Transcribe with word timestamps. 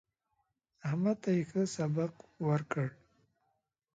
احمد 0.87 1.17
ته 1.23 1.29
يې 1.35 1.43
ښه 1.49 1.63
سبق 1.75 2.13
ورکړ. 2.47 2.87